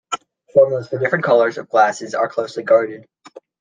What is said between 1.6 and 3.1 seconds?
glass are closely guarded.